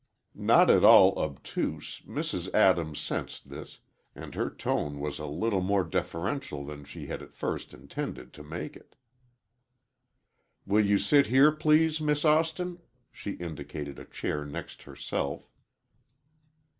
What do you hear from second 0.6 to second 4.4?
at all obtuse, Mrs. Adams sensed this, and